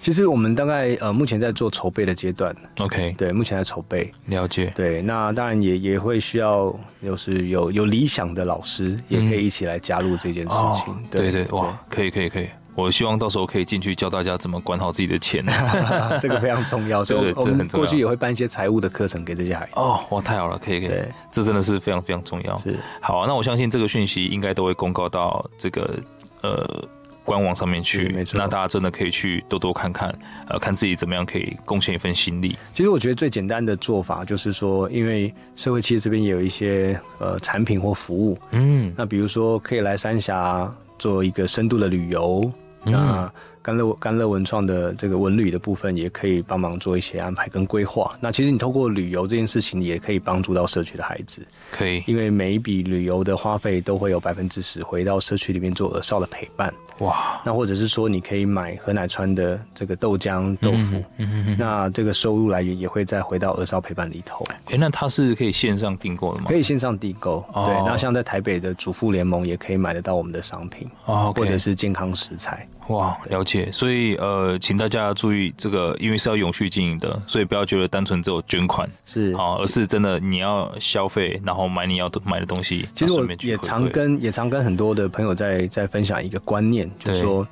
[0.00, 2.54] 其实我们大概呃目前在做筹备的阶段。
[2.78, 4.12] OK，对，目前在筹备。
[4.26, 4.70] 了解。
[4.74, 10.84] 对，那当然也也会需要，就是有有理想的老师也可以一起来加入这件事情。
[10.88, 12.48] 嗯哦、对，对对，哇，可以可以可以。
[12.74, 15.44] 我希望到时候可以进去教大家怎么管好自己的钱，
[16.20, 17.02] 这个非常重要。
[17.06, 19.72] 所以我们过去也会办一些财务的课程给这些孩子。
[19.74, 20.88] 哦，哇，太好了，可以可以。
[20.88, 22.56] 对，这真的是非常非常重要。
[22.58, 25.98] 是，好啊，那我相信这个讯息应该都会公告到这个
[26.42, 26.84] 呃
[27.24, 28.08] 官网上面去。
[28.08, 30.12] 没错，那大家真的可以去多多看看，
[30.48, 32.56] 呃，看自己怎么样可以贡献一份心力。
[32.74, 42.52] 其实我觉得最简单的做法就是说，因为社会企业这边也有一些呃产品或服务，嗯，那比如说可以来三峡做一个深度的旅游。
[42.84, 43.32] 那
[43.64, 48.14] 甘乐甘乐文创的这个文旅的部分，也可以帮忙做一些安排跟规划。
[48.20, 51.40] 那其实你透过旅游这件事情，也可以帮助到社区的孩子。
[51.72, 56.72] 可以，因为每一笔旅游的花费都会有百分之十回到社区里面做儿少的陪伴。
[56.98, 64.44] 哇，那或者是说，你可以买禾乃川的这个豆浆豆腐，嗯嗯嗯，那这个收入来源也会再回到儿少陪伴里头。
[64.50, 66.46] 哎、欸，那它是可以线上订购的吗？
[66.48, 67.44] 可以线上订购。
[67.54, 72.68] 哦、对，那像在台北的主妇联盟也可以买得到我们的商品，哦 okay、或者是健康食材。
[72.88, 73.70] 哇，了解。
[73.72, 79.32] 所以呃，请大家注意这个，因为是要永续经营的，所以不要觉得单纯只有捐款是。
[79.32, 82.86] 啊，而是真的你要消费，然后买你要买的东西。
[82.94, 87.46] 其实我也常跟也常跟很多的朋友在在分享一个观念，就是说，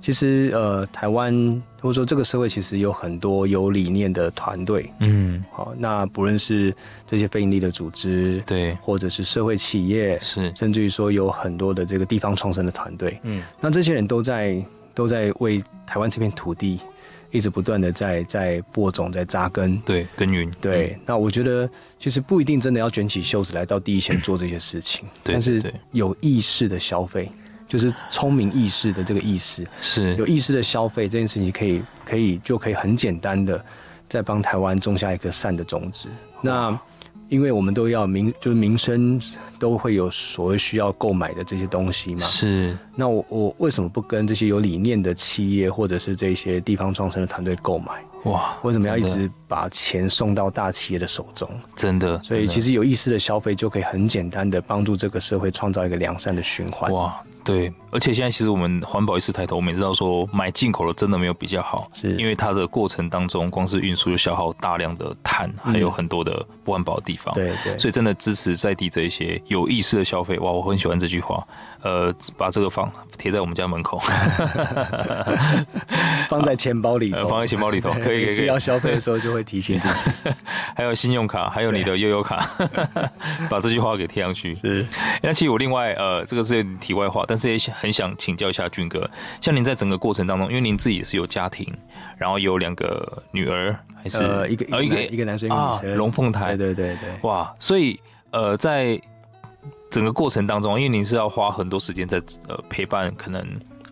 [0.00, 6.72] 其实呃，台湾或者说这个社会其实有很多有理念的团队，嗯，好，那不论是
[7.06, 14.64] 这些非盈利的组织，对，或者是社会企业，是，甚至于说有很多的这个地方创生的团队，嗯，那这些人都在。
[14.96, 16.80] 都在为台湾这片土地
[17.30, 20.96] 一直不断的在在播种，在扎根，对，耕耘，对。
[20.96, 27.30] 嗯、那我觉得其实不一定真的要卷起袖子来到第一线做这些事情，对但是有意识的消费，
[27.68, 33.62] 就是聪明意识的这个意识，是有意识的消费这件事情，可以可以就可以很简单的
[34.08, 36.08] 在帮台湾种下一颗善的种子。
[36.40, 36.80] 那。
[37.28, 39.20] 因为我们都要民，就是民生
[39.58, 42.20] 都会有所谓需要购买的这些东西嘛。
[42.20, 42.76] 是。
[42.94, 47.86] 那我我为什么不跟这些有理念的企业或者是这些地方创生的团队购买？
[48.24, 48.56] 哇！
[48.62, 51.48] 为什么要一直把钱送到大企业的手中？
[51.74, 52.20] 真的。
[52.22, 56.92] 所以其实有意识的消费就可以很简单的帮助这个社会创造一个良善的循环。
[56.92, 57.20] 哇！
[57.44, 67.32] 对，而且现在其实我们环保意识抬头，我们也知道说买进口的真的没有比较好，是因为它的过程当中，光是运输就消耗大量的碳，还有很多的不环保的地方。
[67.34, 70.38] 对对，所以真的支持在地这一些有意识的消费。
[70.38, 71.46] 哇，我很喜欢这句话。
[71.82, 74.00] 呃，把这个放贴在我们家门口，
[76.28, 78.34] 放在钱包里头， 放在钱包里头，可 以可以。
[78.34, 80.10] 只要消费的时候就会提醒自己。
[80.74, 82.50] 还有信用卡，还有你的悠悠卡，
[83.48, 84.52] 把这句话给贴上去。
[84.56, 84.84] 是。
[85.22, 89.08] 那其实我另外呃，这个是题外话，但是也很想请教一下俊哥，
[89.40, 91.72] 像您在整个过程当中，因为您自己是有家庭，
[92.16, 97.10] 然后有两个女儿，还是呃一个一个一个男生一个女生，龙凤胎，对对对对。
[97.22, 97.98] 哇，所以
[98.30, 99.00] 呃在。
[99.88, 103.40] 整个过程当中，因为您是要花很多时间在呃陪伴，可能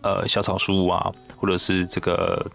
[0.03, 2.45] 呃小草书屋啊，或者是这个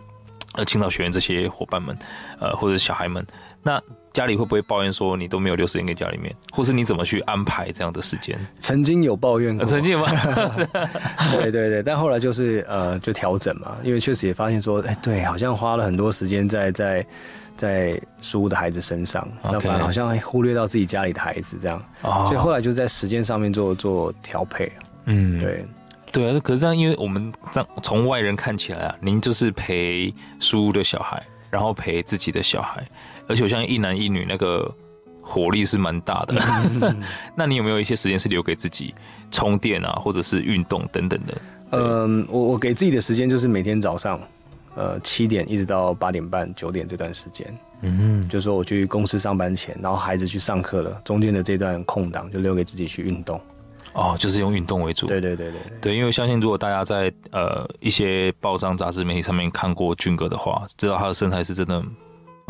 [0.53, 1.99] 呃青岛学院这些伙伴们，
[2.39, 3.27] 呃或者小孩们，
[3.63, 8.39] 那家里会不会抱怨说你都没有留时间给家里面，或是你怎么去安排这样的时间？
[8.59, 10.11] 曾经有抱怨过，曾经有吗？
[11.33, 17.07] 对对对，但后来就是呃就调整嘛，因为确实也发现说，哎对，好像花了很多时间在在。
[17.57, 22.25] 在书屋的孩子身上.那反而好像忽略到自己家里的孩子这样，oh.
[22.25, 24.73] 所以后来就在时间上面做做调配。
[25.05, 25.65] 嗯，对，
[26.11, 26.41] 对啊。
[26.43, 32.83] 可是这样，因为我们这样从外人看起来啊，您就是陪书屋的小孩，然后陪自己的小孩，
[33.31, 34.71] 而且我相信一男一女那个
[35.23, 36.35] 火力是蛮大的。
[37.35, 38.95] 那你有没有一些时间是留给自己
[39.31, 41.41] 充电啊，或者是运动等等的？
[41.71, 44.21] 嗯，我我给自己的时间就是每天早上。
[44.77, 47.45] 呃，七点一直到八点半、九点这段时间，
[47.81, 53.39] 嗯哼，就是说我去公司上班前，然后孩子去上课了，中间的这段空档就留给自己去运动。
[53.95, 55.09] 哦，就是用运动为主。
[55.09, 61.85] 对对对对对，因为相信如果大家在呃一些报章、杂志、媒体上面看过俊哥的话，知道他的身材是真的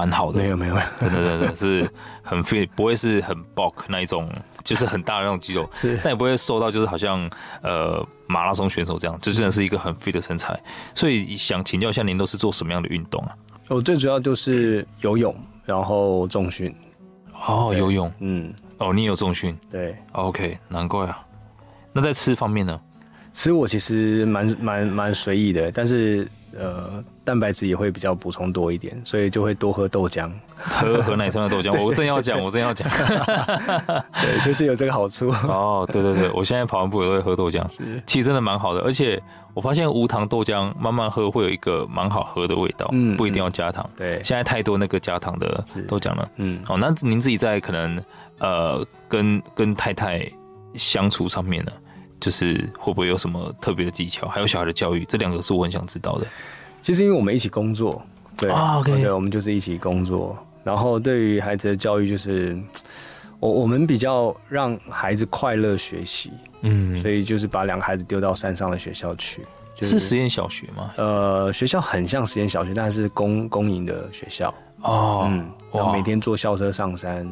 [0.01, 0.39] 蛮好的。
[0.39, 1.91] 没有没有， 真的真的是
[2.23, 4.31] 很 fit，不会是很 bulk 那一种，
[4.65, 7.31] 就是很大的那种肌肉，是，但也不会瘦到就是好像
[7.63, 8.07] 呃。
[8.31, 10.57] 马拉松选手这样，就真的是一个很 fit 的身材，
[10.95, 13.35] 所以想请教一下，您都是做什么样的运动啊？
[13.67, 15.35] 我最主要就是游泳，
[15.65, 16.73] 然后重训。
[17.45, 19.59] 哦，游泳，嗯，哦，你也有重训？
[19.69, 21.27] 对，OK，难怪啊。
[21.93, 22.81] 那在吃方面呢？
[23.33, 27.03] 吃我其实蛮蛮蛮随意的，但是呃。
[27.31, 31.71] 蛋白质也会比较补充多一点，所以就会多喝豆浆，喝喝奶酸的豆浆。
[31.81, 32.89] 我正要讲，我正要讲，
[34.21, 35.29] 对，就是有这个好处。
[35.29, 38.81] 哦，对对对，我现在跑完步也会喝豆浆，是其实真的蛮好的。
[38.81, 39.23] 而且
[39.55, 43.89] 我发现无糖豆浆慢慢喝会有一个蛮好喝的味道，嗯，不一定要加糖。
[43.97, 46.61] 对，现在太多那个加糖的豆浆了，嗯。
[46.65, 48.05] 好，那您自己在可能
[48.39, 50.29] 呃跟跟太太
[50.75, 51.71] 相处上面呢？
[52.19, 54.27] 就是会不会有什么特别的技巧？
[54.27, 56.27] 还有小孩的教育，这两个是我很想知道的。
[56.83, 58.03] 其实因为我们一起工作，
[58.37, 58.85] 对，oh.
[58.85, 60.37] 对，我们就是一起工作。
[60.65, 62.59] 然后对于孩子的教育，就是
[63.39, 70.91] 我我们比较让孩子快乐学习，嗯，所以就是把两个孩子丢到山上的学校去，就是实验小学吗？
[70.97, 77.27] 呃，学校很像实验小学，但是公公营的学校哦，嗯，然后每天坐校车上山，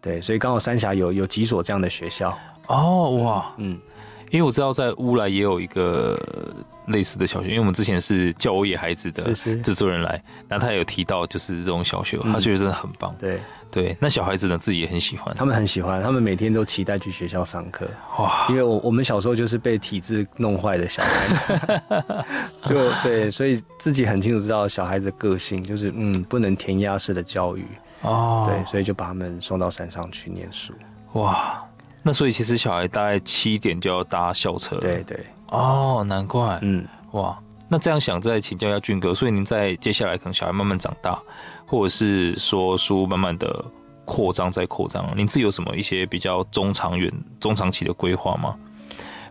[0.00, 3.78] 对，所以刚好三峡有有几所这样的学校哦，哇，嗯。
[4.30, 6.18] 因为我知道在乌来也有一个
[6.86, 13.14] 类似的小学，因为我们之前是教我野孩子的制作人来，那他也有提到就是这种小学，他觉得真的很棒。
[13.18, 13.40] 对
[13.70, 17.88] 对，那小孩子呢自己也很喜欢，他们很喜欢，他们每天都期待去学校上课。
[18.18, 21.82] 哇，因为我我们小时候就是被体制弄坏的小孩，
[22.66, 27.64] 就对，所以自己很清楚知道小孩子的个性，就是嗯，不能填鸭式的教育
[28.02, 30.72] 哦，对，所以就把他们送到山上去念书。
[31.12, 31.64] 哇。
[32.02, 34.76] 那所以其实小孩大概七点就要搭校车。
[34.76, 35.18] 对对。
[35.48, 36.58] 哦，难怪。
[36.62, 41.20] 嗯，哇，那这样想再请教一下俊哥，所以您在接下来可能小孩慢慢长大，
[41.66, 43.64] 或者是说书慢慢的
[44.04, 48.54] 扩张再扩张，您自己有什么一些比较中长远、中长期的规划吗？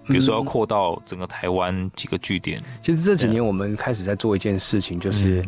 [0.07, 2.61] 比如说要扩到整个台湾几个据点。
[2.81, 5.43] 其实这几年我们开始在做一件事情，就是。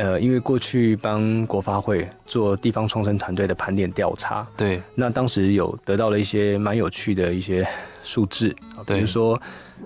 [0.00, 7.68] 呃，因为过去帮国发会做地方创生团队的盘点调查，对，那当时有得到了一些蛮有趣的一些
[8.02, 8.48] 数字，
[8.86, 9.38] 比如说，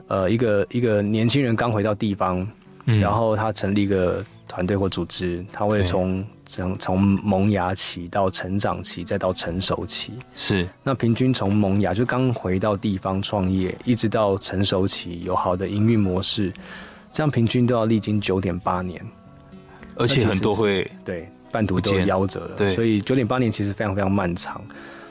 [0.07, 2.47] 呃，一个一个年轻人刚回到地方，
[2.85, 16.53] 嗯，然后他成立一个团队或组织，他会从从从萌芽期到成长期，再到成熟期，是，那平均从萌芽就刚回到地方创业，一直到成熟期有好的营运模式，
[17.11, 19.05] 这样平均都要历经九点八年。
[19.97, 24.63] 而且很多会对半途都夭折了，所以九点八年其实非常非常漫长。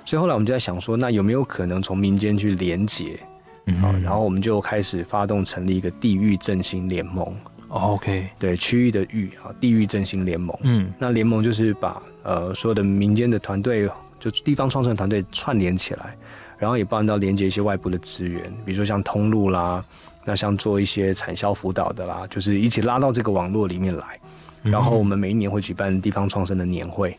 [0.06, 3.17] 所以后来我们就在想说，那有没有可能从民间去连结？
[3.65, 7.34] 嗯，然后我们就开始发动成立一个地域振兴联盟。
[7.69, 10.56] OK，对，区域的域啊，地域振兴联盟。
[10.63, 16.15] 嗯，那联盟就是把呃所有的民间的团队，就地方创生团队串联起来，
[16.58, 19.84] 然后也帮到连接一些外部的资源，比如说像通路啦，
[20.26, 24.19] 那像做一些产销辅导的啦，就是一起拉到这个网络里面来。
[24.63, 27.15] 然后我们每一年会举办地方创生的年会，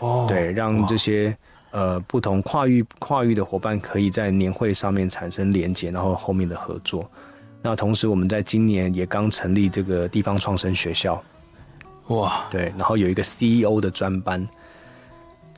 [0.00, 1.36] 哦，对，让这些
[1.70, 7.08] 呃不同跨域跨域的伙伴可以在年会上面产生连结，然后后面的合作。
[7.62, 11.22] 那同时我们在今年也刚成立这个地方创生学校，
[12.08, 14.46] 哇，对，然后有一个 CEO 的专班，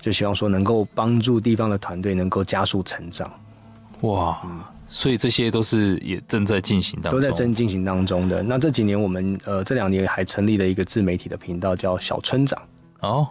[0.00, 3.30] 就希望说能够帮助地方的团队能够加速成长，
[4.00, 4.60] 哇，嗯。
[4.88, 8.42] 所以这些都是也正在进行当中，都在正进行当中的。
[8.42, 12.60] 那这几年我们呃这两年还成立了一个自媒体的频道，叫小村长。
[13.00, 13.28] 哦，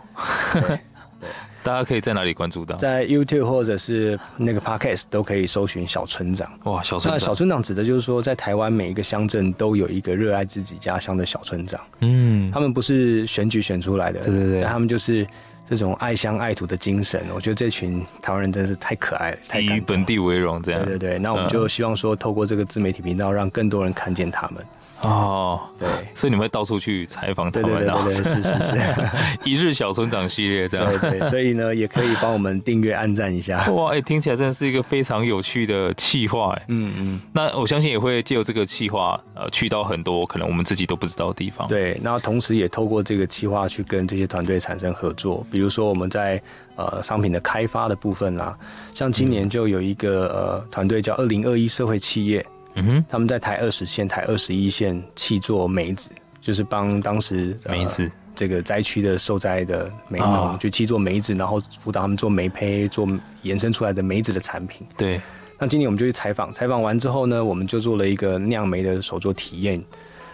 [0.54, 0.80] 对，对，
[1.64, 2.76] 大家可以在哪里关注到？
[2.78, 6.48] 在 YouTube 或者是那个 Podcast 都可以搜寻小村长。
[6.64, 11.82] 哇，小村长，那小村长指的就是说，在台湾每一个乡镇都有一个热爱自己家乡的小村长。
[12.00, 15.26] 嗯，他们不是选举选出来的，对对对，他们就是。
[15.70, 20.84] 这种爱乡爱土的精神，我觉得这群台湾人真是太可爱了，太以本地为荣，这样。
[20.86, 24.64] 对对对，那我们就希望说，透过这个自媒体频道，让更多人看见他们。
[25.02, 28.74] 哦，对，所以你们会到处去采访他们，对对对，对，是是是，
[29.46, 33.64] 一日小村长系列这样，对对，所以呢，也可以帮我们订阅、按赞一下。
[33.74, 41.68] 哇，哎、欸，听起来真的是一个非常有趣的企划，哎，嗯嗯，那我相信也会借由这个企划，呃，去到很多可能我们自己都不知道的地方。
[41.68, 46.40] 对，那同时也透过这个企划去跟这些团队产生合作，比如说我们在
[46.76, 48.56] 呃商品的开发的部分啦，
[48.94, 52.46] 像今年就有一个呃团队叫二零二一社会企业。
[52.76, 63.08] 嗯哼，他们在台二十线、台二十一线去做梅子，就是帮当时梅子、呃、这个灾区的受灾的梅农去契作梅子，然后辅导他们做梅胚，做
[63.42, 64.86] 延伸出来的梅子的产品。
[64.96, 65.20] 对，
[65.58, 69.84] 那今年我们就去采访，采访完之后呢，我们就做了一个酿梅的手作体验，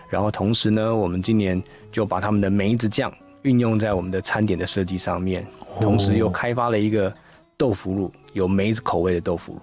[0.09, 3.09] 然后同时呢，我们今年就把他们的梅子酱
[3.43, 5.45] 运用在我们的餐点的设计上面，
[5.79, 7.13] 同时又开发了一个
[7.56, 9.60] 豆腐乳，有梅子口味的豆腐乳。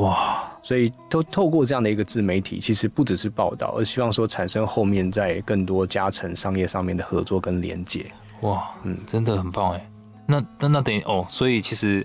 [0.00, 0.50] 哇！
[0.62, 8.06] 所以，都透过这样的一个自媒体，其实不只是报道，而希望说产生后面在更多加成商业上面的合作跟连接。
[8.40, 9.90] 哇，嗯，真的很棒哎。
[10.26, 12.04] 那那那等于哦，所以其实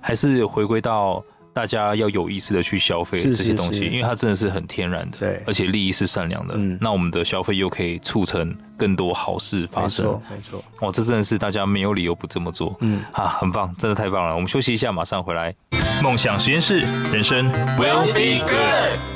[0.00, 1.22] 还是回归到
[1.56, 6.52] 大家要有意识的去消费这些东西，因为它真的是很天然的，对，而且利益是善良的。
[6.58, 10.64] 嗯，那我们的消费又可以促成更多好事发生，没错，没错。
[10.82, 12.76] 哇，这真的是大家没有理由不这么做。
[12.80, 14.34] 嗯，啊，很棒，真的太棒了。
[14.34, 15.54] 我们休息一下，马上回来。
[16.02, 16.80] 梦想实验室，
[17.10, 19.15] 人生 will be good。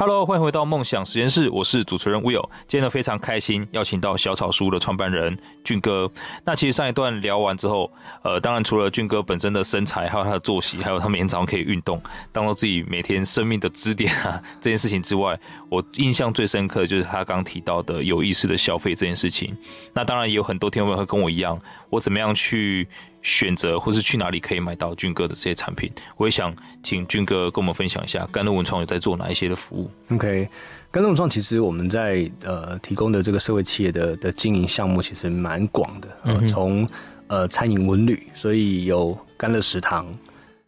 [0.00, 2.48] Hello，欢迎回到梦想实验室，我是主持人 Will。
[2.68, 6.08] 今天呢非常开心，邀请到小草书的创办人俊哥。
[6.44, 7.90] 那其实上一段聊完之后，
[8.22, 15.36] 呃，当然除了俊哥本身的身材，还有他的作息，还有他每天早上可以运动，当做自己每天生命的支点啊 这件事情之外，
[15.68, 19.52] 我印象最深刻的就是他刚提到的有意识的消费这件事情。
[19.92, 22.86] 那当然也有很多听众会跟我一样，我怎么样去
[23.22, 25.90] 选择或是去哪里可以买到俊哥的这些产品？
[26.16, 30.48] 我也想请俊哥跟我们分享一下，甘乐文创有在做哪一些的服务？OK，
[30.90, 36.88] 甘乐文创其实我们在呃提供的这个社会企业的的经营项目其实蛮广的，呃，从
[37.26, 40.06] 呃餐饮文旅，所以有甘乐食堂，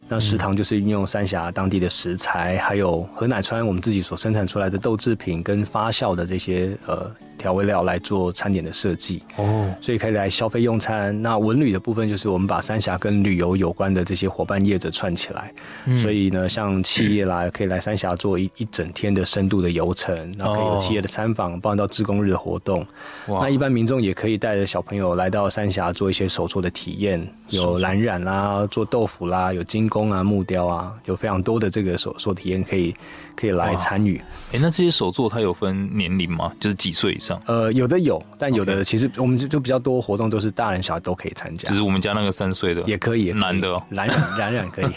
[0.07, 7.09] 那食堂就是运用三峡当地的食材，还有河奶川我们自己所生产出来的豆制品跟发酵的这些呃。
[7.41, 9.23] 调味料来做餐点的设计。
[9.37, 11.19] 哦，所以可以来消费用餐。
[11.23, 15.51] 那文旅的部分就是我们把三峡跟旅游有关的这些伙伴业者串起来，
[15.85, 22.85] 嗯、所以呢，像企业来，可以来三峡做一一整天的深度的游程，然后可以有企业的参访，包含到志工日的活动。
[23.27, 23.39] 哇。
[23.41, 32.93] 那一般民众也可以带着小朋友来到三峡做一些手作的体验，有蓝染啦，做豆腐啦，有精工啊、木雕啊，有非常多的这个手作体验可以
[33.41, 34.21] 可以来参与。
[34.51, 36.51] 哎、欸，那这些手作它有分年龄吗？
[36.59, 37.41] 就是几岁以上？
[37.47, 41.67] 呃，有的有，但有的其实我们就就比较多活动都是大人小孩都可以参加。
[41.69, 44.91] 就是我们家那个三岁的也可以，男的哦，蓝染染染可以。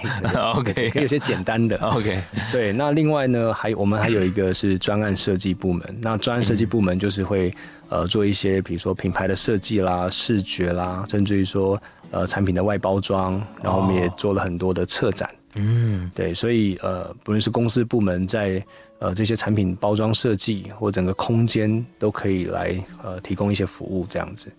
[0.56, 1.78] OK，可以有些简单的。
[1.78, 2.20] OK，
[2.52, 2.72] 对。
[2.72, 5.98] 那另外呢，还我们还有一个是专案设计部门。
[6.02, 7.54] 那专案设计部门就是会
[7.88, 11.80] 呃做一些，比如说品牌的设计啦、视觉啦，甚至于说
[12.10, 15.30] 呃产品的外包装，然后我们也做了很多的策展。
[15.54, 16.32] 嗯，对。
[16.34, 18.64] 所以呃，不论是公司部门在。
[19.00, 24.50] 呃，这些产品包装设计或整个空间都可以来呃提供一些服务这样子。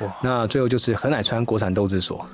[0.00, 2.24] 哇，那最后就是何乃川国产豆制所，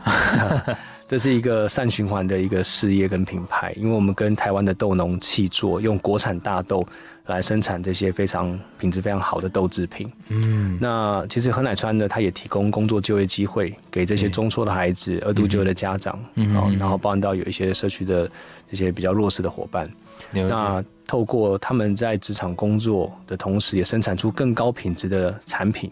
[1.08, 6.86] 这是一个善循环的一个事业跟品牌，因为我们跟台湾的豆农契作，用国产大豆
[7.26, 10.10] 来生产这些非常品质非常好的豆制品。
[10.28, 18.30] 嗯，那其实何乃川呢，它也提供工作就业机会给这些中辍的孩子、二度就业的家长，嗯，然后包含到有一些社区的
[18.70, 19.90] 这些比较弱势的伙伴。
[20.32, 25.90] 那透过他们在职场工作的同时，也生产出更高品质的产品。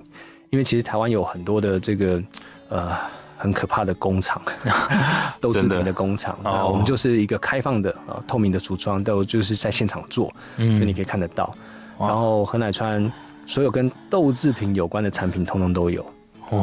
[0.52, 2.22] 因为其实台湾有很多的这个
[2.68, 2.94] 呃
[3.38, 4.40] 很可怕的工厂，
[5.40, 6.38] 豆制品的工厂。
[6.42, 10.26] 啊，我们就是一个开放的啊透明的橱窗，都就是在现场做，
[10.56, 11.54] 所以你可以看得到。
[11.98, 13.10] 然后何乃川
[13.46, 16.04] 所有跟豆制品有关的产品，通通都有。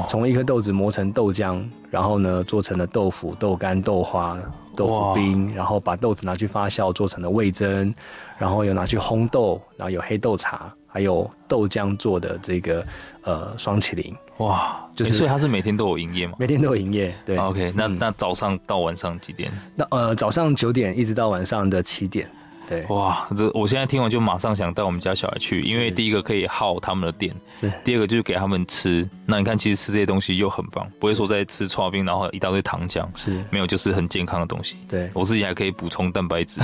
[0.08, 1.60] 从一颗豆子磨成豆浆，
[1.90, 4.38] 然后呢做成了豆腐、豆干、豆花。
[4.76, 7.94] 豆腐冰，然后把豆子拿去发酵做成了味噌，
[8.38, 12.86] 然后又拿去烘豆，然后有黑豆茶，还有豆浆做的这个
[13.22, 14.14] 呃双麒麟。
[14.38, 16.34] 哇，就是、欸、所以它是每天都有营业吗？
[16.40, 17.14] 每天都有营业。
[17.26, 19.52] 对，OK，那、嗯、那早上到晚上几点？
[19.76, 22.30] 那呃早上九点一直到晚上的七点。
[22.70, 29.10] 对哇，这我现在听完就马上想带我们家小孩去，因为第一个可以耗他们的电，对第二个就是给他们吃。
[29.26, 34.76] 那你看，其实吃这些东西又很棒，不会说在吃剉冰，然后一大堆糖浆，是没有，就是很健康的东西。
[34.88, 36.62] 对我自己还可以补充蛋白质。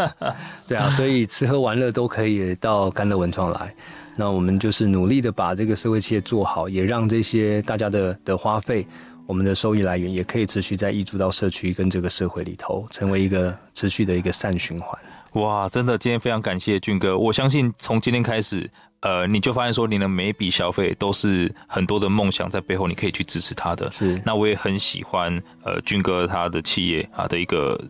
[0.66, 3.74] 对啊，所以吃喝玩乐都可以到甘乐文创来。
[4.16, 8.86] 那我们就是努力的把这个社会企业做好，也让这些大家的的花费，
[9.26, 14.98] 我们的收益来源也可以持续在溢注到社区跟这个社会里头，成为一个持续的一个善循环。
[15.34, 17.18] 哇，真的，今天非常感谢俊哥。
[17.18, 18.70] 我相信从今天开始，
[19.00, 23.90] 呃，你就发现说，你的每一笔消费都是很多的梦想在背后，你可以去支持他的。
[23.90, 27.80] 是，那我也很喜欢，呃，俊哥他的企业啊的一个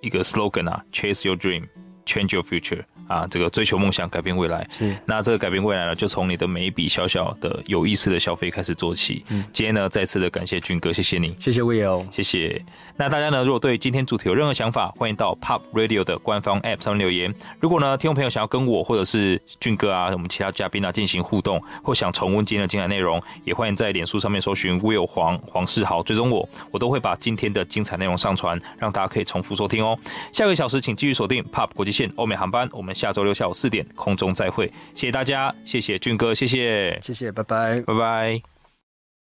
[0.00, 1.64] 一个 slogan 啊，Chase your dream,
[2.06, 2.82] change your future。
[3.06, 4.66] 啊，这个追求梦想，改变未来。
[4.70, 9.24] 是，那这个改变未来呢，就从你的每一笔小小的有意识的消费开始做起。
[9.28, 12.60] 嗯，今天呢，再次的感谢俊哥，谢谢你，谢谢 Will，谢谢。
[12.96, 17.32] 那大家呢，如果对今天主题有任何想法，欢迎到 Pop Radio 的官方 App 上面留言。
[17.60, 29.96] 如果呢，听众朋友想要跟我或者是俊哥啊，我们其他嘉宾啊进行互动，或想重温今天的精彩内容，也欢迎在脸书上面搜寻 Will 黄黄世豪，追踪我，我都会把今天的精彩内容上传，让大家可以重复收听哦。
[30.32, 32.95] 下个小时请继续锁定 Pop 国际线欧美航班，我们。
[32.96, 38.55] 下周六下午四点空中再会，谢谢大家，谢谢俊哥，谢谢，谢谢，拜拜，拜拜。